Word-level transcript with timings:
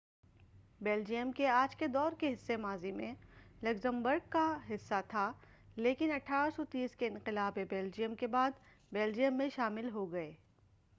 Belgium 0.81 1.31
کے 1.31 1.47
آج 1.47 1.75
کے 1.75 1.87
دور 1.87 2.11
کے 2.11 2.33
حصے 2.33 2.57
ماضی 2.57 2.91
میں 2.91 3.13
لگزمبرگ 3.63 4.29
کا 4.29 4.57
حصہ 4.69 5.01
تھے 5.07 5.29
لیکن 5.75 6.11
1830 6.11 6.95
کے 6.97 7.07
انقلابِ 7.07 7.65
بیلجیئم 7.69 8.15
کے 8.15 8.27
بعد 8.27 8.51
بیلجیئم 8.91 9.37
میں 9.37 9.49
شامل 9.55 9.89
ہو 9.89 10.11
گئے 10.11 10.31